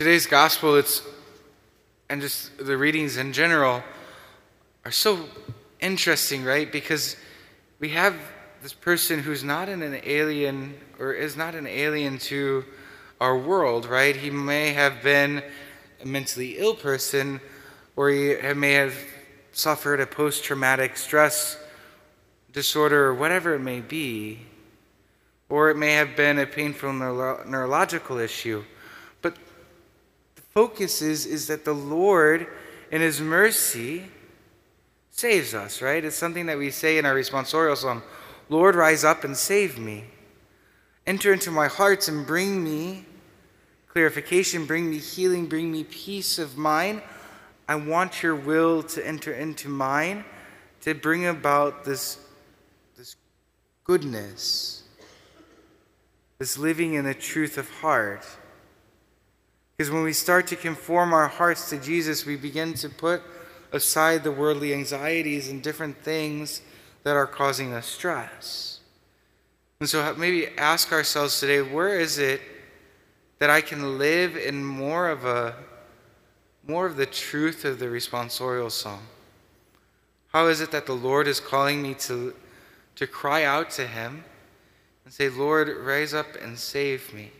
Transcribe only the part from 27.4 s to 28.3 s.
neurological